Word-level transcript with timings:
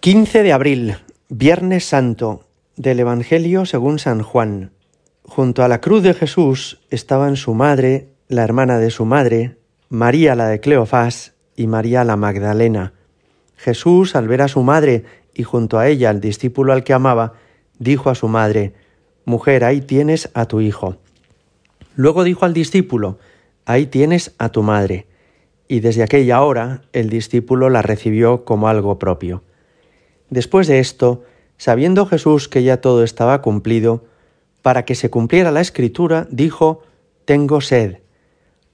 15 0.00 0.42
de 0.42 0.54
abril, 0.54 0.96
Viernes 1.28 1.84
Santo, 1.84 2.46
del 2.74 3.00
Evangelio 3.00 3.66
según 3.66 3.98
San 3.98 4.22
Juan. 4.22 4.72
Junto 5.24 5.62
a 5.62 5.68
la 5.68 5.82
cruz 5.82 6.02
de 6.02 6.14
Jesús 6.14 6.80
estaban 6.88 7.36
su 7.36 7.52
madre, 7.52 8.08
la 8.26 8.42
hermana 8.42 8.78
de 8.78 8.90
su 8.90 9.04
madre, 9.04 9.58
María 9.90 10.34
la 10.36 10.48
de 10.48 10.58
Cleofás 10.58 11.34
y 11.54 11.66
María 11.66 12.02
la 12.04 12.16
Magdalena. 12.16 12.94
Jesús, 13.58 14.16
al 14.16 14.26
ver 14.26 14.40
a 14.40 14.48
su 14.48 14.62
madre 14.62 15.04
y 15.34 15.42
junto 15.42 15.78
a 15.78 15.86
ella 15.86 16.08
al 16.08 16.22
discípulo 16.22 16.72
al 16.72 16.82
que 16.82 16.94
amaba, 16.94 17.34
dijo 17.78 18.08
a 18.08 18.14
su 18.14 18.26
madre, 18.26 18.72
Mujer, 19.26 19.64
ahí 19.64 19.82
tienes 19.82 20.30
a 20.32 20.46
tu 20.46 20.62
hijo. 20.62 20.96
Luego 21.94 22.24
dijo 22.24 22.46
al 22.46 22.54
discípulo, 22.54 23.18
Ahí 23.66 23.84
tienes 23.84 24.34
a 24.38 24.48
tu 24.48 24.62
madre. 24.62 25.08
Y 25.68 25.80
desde 25.80 26.02
aquella 26.02 26.40
hora 26.40 26.80
el 26.94 27.10
discípulo 27.10 27.68
la 27.68 27.82
recibió 27.82 28.46
como 28.46 28.66
algo 28.66 28.98
propio. 28.98 29.42
Después 30.30 30.68
de 30.68 30.78
esto, 30.78 31.24
sabiendo 31.56 32.06
Jesús 32.06 32.48
que 32.48 32.62
ya 32.62 32.80
todo 32.80 33.02
estaba 33.02 33.42
cumplido, 33.42 34.04
para 34.62 34.84
que 34.84 34.94
se 34.94 35.10
cumpliera 35.10 35.50
la 35.50 35.60
escritura, 35.60 36.26
dijo, 36.30 36.82
Tengo 37.24 37.60
sed. 37.60 37.98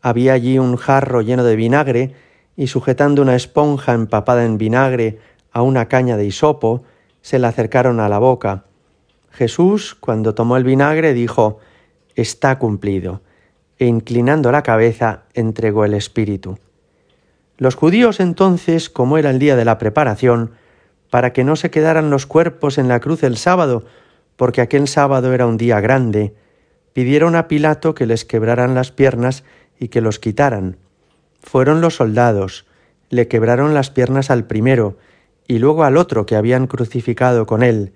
Había 0.02 0.34
allí 0.34 0.58
un 0.58 0.76
jarro 0.76 1.22
lleno 1.22 1.44
de 1.44 1.56
vinagre, 1.56 2.14
y 2.56 2.68
sujetando 2.68 3.22
una 3.22 3.36
esponja 3.36 3.92
empapada 3.92 4.44
en 4.44 4.56
vinagre 4.56 5.18
a 5.50 5.62
una 5.62 5.88
caña 5.88 6.16
de 6.16 6.26
hisopo, 6.26 6.84
se 7.20 7.38
la 7.38 7.48
acercaron 7.48 8.00
a 8.00 8.08
la 8.08 8.18
boca. 8.18 8.64
Jesús, 9.30 9.94
cuando 9.94 10.34
tomó 10.34 10.56
el 10.56 10.64
vinagre, 10.64 11.12
dijo, 11.12 11.58
Está 12.14 12.58
cumplido, 12.58 13.20
e 13.78 13.86
inclinando 13.86 14.52
la 14.52 14.62
cabeza, 14.62 15.24
entregó 15.34 15.84
el 15.84 15.94
Espíritu. 15.94 16.58
Los 17.58 17.74
judíos 17.74 18.20
entonces, 18.20 18.88
como 18.88 19.18
era 19.18 19.30
el 19.30 19.38
día 19.38 19.56
de 19.56 19.64
la 19.64 19.76
preparación, 19.76 20.52
para 21.10 21.32
que 21.32 21.44
no 21.44 21.56
se 21.56 21.70
quedaran 21.70 22.10
los 22.10 22.26
cuerpos 22.26 22.78
en 22.78 22.88
la 22.88 23.00
cruz 23.00 23.22
el 23.22 23.36
sábado, 23.36 23.84
porque 24.36 24.60
aquel 24.60 24.88
sábado 24.88 25.32
era 25.32 25.46
un 25.46 25.56
día 25.56 25.80
grande, 25.80 26.34
pidieron 26.92 27.36
a 27.36 27.48
Pilato 27.48 27.94
que 27.94 28.06
les 28.06 28.24
quebraran 28.24 28.74
las 28.74 28.90
piernas 28.90 29.44
y 29.78 29.88
que 29.88 30.00
los 30.00 30.18
quitaran. 30.18 30.76
Fueron 31.42 31.80
los 31.80 31.96
soldados, 31.96 32.66
le 33.10 33.28
quebraron 33.28 33.74
las 33.74 33.90
piernas 33.90 34.30
al 34.30 34.46
primero 34.46 34.96
y 35.46 35.58
luego 35.58 35.84
al 35.84 35.96
otro 35.96 36.26
que 36.26 36.36
habían 36.36 36.66
crucificado 36.66 37.46
con 37.46 37.62
él, 37.62 37.92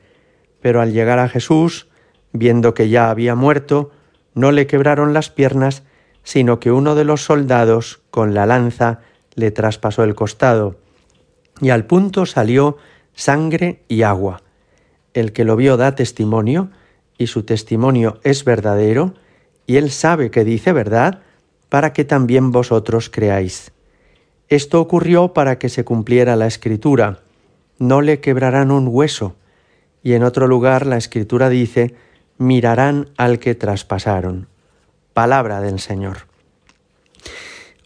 pero 0.61 0.81
al 0.81 0.93
llegar 0.93 1.19
a 1.19 1.29
Jesús, 1.29 1.89
viendo 2.33 2.75
que 2.75 2.89
ya 2.89 3.11
había 3.11 3.35
muerto, 3.35 3.91
no 4.35 4.53
le 4.53 4.67
quebraron 4.67 5.13
las 5.13 5.31
piernas, 5.31 5.83
sino 6.23 6.61
que 6.61 6.71
uno 6.71 6.95
de 6.95 7.05
los 7.05 7.23
soldados, 7.23 8.01
con 8.11 8.35
la 8.35 8.47
lanza, 8.47 9.01
le 9.35 9.51
traspasó 9.51 10.05
el 10.05 10.15
costado, 10.15 10.77
y 11.61 11.71
al 11.71 11.87
punto 11.87 12.27
salió 12.27 12.77
sangre 13.15 13.83
y 13.89 14.03
agua. 14.03 14.43
El 15.15 15.33
que 15.33 15.45
lo 15.45 15.57
vio 15.57 15.77
da 15.77 15.95
testimonio, 15.95 16.71
y 17.19 17.27
su 17.27 17.43
testimonio 17.43 18.19
es 18.23 18.45
verdadero, 18.45 19.15
y 19.67 19.77
él 19.77 19.91
sabe 19.91 20.31
que 20.31 20.45
dice 20.45 20.73
verdad, 20.73 21.23
para 21.69 21.93
que 21.93 22.05
también 22.05 22.51
vosotros 22.51 23.11
creáis. 23.11 23.73
Esto 24.49 24.81
ocurrió 24.81 25.33
para 25.33 25.59
que 25.59 25.69
se 25.69 25.85
cumpliera 25.85 26.35
la 26.37 26.47
escritura, 26.47 27.21
no 27.79 28.01
le 28.01 28.21
quebrarán 28.21 28.71
un 28.71 28.89
hueso, 28.89 29.37
y 30.03 30.15
en 30.15 30.25
otro 30.25 30.47
lugar 30.49 30.87
la 30.87 30.97
escritura 30.97 31.49
dice, 31.49 31.95
mirarán 32.39 33.11
al 33.17 33.39
que 33.39 33.55
traspasaron. 33.55 34.49
Palabra 35.13 35.61
del 35.61 35.79
Señor. 35.79 36.27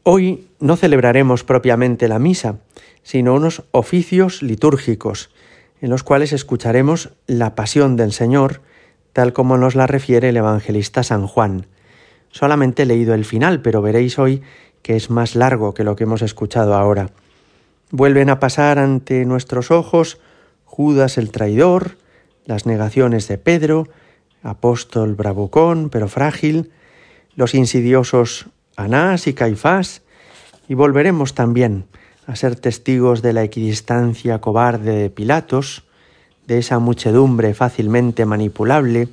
Hoy 0.06 0.48
no 0.60 0.76
celebraremos 0.76 1.44
propiamente 1.44 2.08
la 2.08 2.18
misa, 2.18 2.58
sino 3.02 3.32
unos 3.32 3.62
oficios 3.70 4.42
litúrgicos, 4.42 5.30
en 5.80 5.88
los 5.88 6.02
cuales 6.02 6.34
escucharemos 6.34 7.14
la 7.26 7.54
pasión 7.54 7.96
del 7.96 8.12
Señor, 8.12 8.60
tal 9.14 9.32
como 9.32 9.56
nos 9.56 9.74
la 9.74 9.86
refiere 9.86 10.28
el 10.28 10.36
evangelista 10.36 11.02
San 11.04 11.26
Juan. 11.26 11.68
Solamente 12.30 12.82
he 12.82 12.86
leído 12.86 13.14
el 13.14 13.24
final, 13.24 13.62
pero 13.62 13.80
veréis 13.80 14.18
hoy 14.18 14.42
que 14.82 14.94
es 14.94 15.08
más 15.08 15.36
largo 15.36 15.72
que 15.72 15.84
lo 15.84 15.96
que 15.96 16.04
hemos 16.04 16.20
escuchado 16.20 16.74
ahora. 16.74 17.08
Vuelven 17.90 18.28
a 18.28 18.40
pasar 18.40 18.78
ante 18.78 19.24
nuestros 19.24 19.70
ojos 19.70 20.18
Judas 20.66 21.16
el 21.16 21.30
traidor, 21.30 21.96
las 22.44 22.66
negaciones 22.66 23.26
de 23.26 23.38
Pedro, 23.38 23.88
apóstol 24.42 25.14
bravucón 25.14 25.88
pero 25.88 26.08
frágil, 26.08 26.72
los 27.36 27.54
insidiosos 27.54 28.50
Anás 28.76 29.26
y 29.26 29.34
Caifás, 29.34 30.02
y 30.68 30.74
volveremos 30.74 31.34
también 31.34 31.86
a 32.26 32.36
ser 32.36 32.56
testigos 32.56 33.22
de 33.22 33.32
la 33.32 33.42
equidistancia 33.42 34.40
cobarde 34.40 34.96
de 34.96 35.10
Pilatos, 35.10 35.84
de 36.46 36.58
esa 36.58 36.78
muchedumbre 36.78 37.54
fácilmente 37.54 38.24
manipulable, 38.24 39.08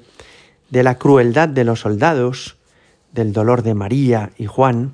de 0.70 0.84
la 0.84 0.98
crueldad 0.98 1.50
de 1.50 1.64
los 1.64 1.82
soldados, 1.82 2.58
del 3.12 3.34
dolor 3.34 3.62
de 3.64 3.74
María 3.74 4.32
y 4.38 4.46
Juan, 4.46 4.94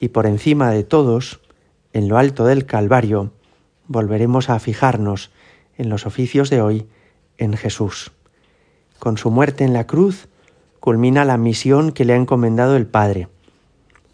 y 0.00 0.08
por 0.08 0.26
encima 0.26 0.70
de 0.70 0.84
todos, 0.84 1.40
en 1.92 2.08
lo 2.08 2.18
alto 2.18 2.44
del 2.44 2.66
Calvario, 2.66 3.32
volveremos 3.88 4.50
a 4.50 4.58
fijarnos 4.58 5.30
en 5.78 5.88
los 5.88 6.06
oficios 6.06 6.50
de 6.50 6.60
hoy 6.60 6.86
en 7.38 7.56
Jesús. 7.56 8.12
Con 8.98 9.18
su 9.18 9.30
muerte 9.30 9.64
en 9.64 9.72
la 9.72 9.86
cruz 9.86 10.28
culmina 10.80 11.24
la 11.24 11.36
misión 11.36 11.92
que 11.92 12.04
le 12.04 12.14
ha 12.14 12.16
encomendado 12.16 12.76
el 12.76 12.86
Padre. 12.86 13.28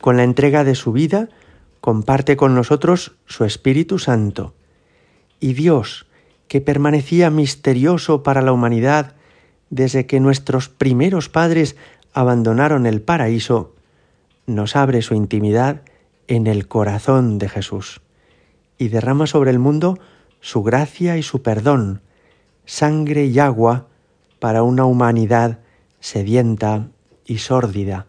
Con 0.03 0.17
la 0.17 0.25
entrega 0.25 0.65
de 0.65 0.75
su 0.75 0.91
vida, 0.91 1.29
comparte 1.81 2.37
con 2.37 2.57
nosotros 2.57 3.13
su 3.27 3.45
Espíritu 3.45 4.01
Santo. 4.01 4.53
Y 5.39 5.53
Dios, 5.53 6.07
que 6.49 6.61
permanecía 6.61 7.31
misterioso 7.31 8.25
para 8.25 8.43
la 8.43 8.51
humanidad 8.53 9.15
desde 9.71 10.07
que 10.07 10.19
nuestros 10.19 10.69
primeros 10.69 11.29
padres 11.29 11.77
abandonaron 12.15 12.85
el 12.87 13.01
paraíso, 13.01 13.77
nos 14.49 14.75
abre 14.75 15.03
su 15.03 15.15
intimidad 15.15 15.83
en 16.27 16.49
el 16.49 16.67
corazón 16.67 17.39
de 17.39 17.49
Jesús 17.49 18.01
y 18.79 18.89
derrama 18.89 19.29
sobre 19.29 19.53
el 19.53 19.61
mundo 19.61 20.01
su 20.41 20.65
gracia 20.65 21.17
y 21.17 21.23
su 21.23 21.43
perdón, 21.43 22.01
sangre 22.67 23.27
y 23.27 23.39
agua 23.39 23.87
para 24.41 24.65
una 24.65 24.85
humanidad 24.85 25.61
sedienta 26.01 26.89
y 27.25 27.39
sórdida. 27.39 28.09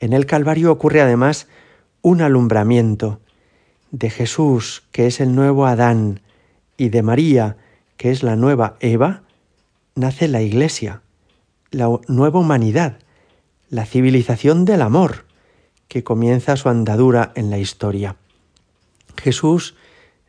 En 0.00 0.14
el 0.14 0.26
Calvario 0.26 0.72
ocurre 0.72 1.02
además 1.02 1.46
un 2.02 2.22
alumbramiento 2.22 3.20
de 3.90 4.10
Jesús, 4.10 4.82
que 4.92 5.06
es 5.06 5.20
el 5.20 5.34
nuevo 5.34 5.66
Adán, 5.66 6.20
y 6.76 6.88
de 6.88 7.02
María, 7.02 7.58
que 7.96 8.10
es 8.10 8.22
la 8.22 8.34
nueva 8.34 8.76
Eva, 8.80 9.22
nace 9.94 10.26
la 10.28 10.40
Iglesia, 10.40 11.02
la 11.70 11.88
nueva 12.08 12.40
humanidad, 12.40 12.98
la 13.68 13.84
civilización 13.84 14.64
del 14.64 14.80
amor, 14.80 15.26
que 15.88 16.02
comienza 16.02 16.56
su 16.56 16.68
andadura 16.68 17.32
en 17.34 17.50
la 17.50 17.58
historia. 17.58 18.16
Jesús 19.16 19.74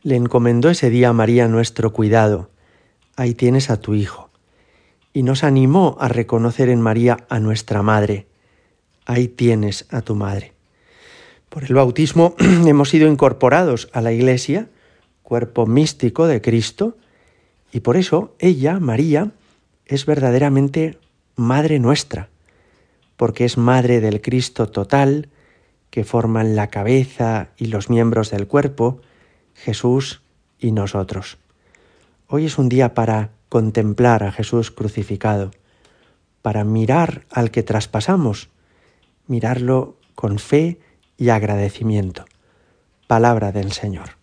le 0.02 0.16
encomendó 0.16 0.68
ese 0.68 0.90
día 0.90 1.10
a 1.10 1.12
María 1.12 1.48
nuestro 1.48 1.92
cuidado. 1.92 2.50
Ahí 3.16 3.34
tienes 3.34 3.70
a 3.70 3.80
tu 3.80 3.94
Hijo. 3.94 4.28
Y 5.14 5.22
nos 5.22 5.44
animó 5.44 5.96
a 6.00 6.08
reconocer 6.08 6.68
en 6.68 6.80
María 6.80 7.18
a 7.28 7.38
nuestra 7.38 7.82
Madre. 7.82 8.26
Ahí 9.04 9.28
tienes 9.28 9.86
a 9.90 10.02
tu 10.02 10.14
Madre. 10.14 10.52
Por 11.48 11.64
el 11.64 11.74
bautismo 11.74 12.34
hemos 12.66 12.90
sido 12.90 13.08
incorporados 13.08 13.88
a 13.92 14.00
la 14.00 14.12
Iglesia, 14.12 14.68
cuerpo 15.22 15.66
místico 15.66 16.26
de 16.26 16.40
Cristo, 16.40 16.96
y 17.72 17.80
por 17.80 17.96
eso 17.96 18.34
ella, 18.38 18.78
María, 18.80 19.32
es 19.86 20.06
verdaderamente 20.06 20.98
Madre 21.36 21.78
nuestra, 21.78 22.28
porque 23.16 23.44
es 23.44 23.56
Madre 23.56 24.00
del 24.00 24.20
Cristo 24.20 24.68
total, 24.68 25.28
que 25.90 26.04
forman 26.04 26.56
la 26.56 26.68
cabeza 26.68 27.48
y 27.56 27.66
los 27.66 27.90
miembros 27.90 28.30
del 28.30 28.46
cuerpo, 28.46 29.00
Jesús 29.54 30.22
y 30.58 30.72
nosotros. 30.72 31.38
Hoy 32.28 32.46
es 32.46 32.56
un 32.56 32.70
día 32.70 32.94
para 32.94 33.30
contemplar 33.50 34.24
a 34.24 34.32
Jesús 34.32 34.70
crucificado, 34.70 35.50
para 36.40 36.64
mirar 36.64 37.26
al 37.30 37.50
que 37.50 37.62
traspasamos, 37.62 38.48
mirarlo 39.26 39.96
con 40.14 40.38
fe 40.38 40.78
y 41.16 41.30
agradecimiento. 41.30 42.24
Palabra 43.06 43.52
del 43.52 43.72
Señor. 43.72 44.21